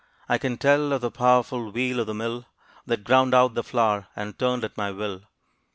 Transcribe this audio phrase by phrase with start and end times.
[0.27, 2.47] I can tell of the powerful wheel of the mill,
[2.87, 5.25] That ground out the flour, and turned at my will.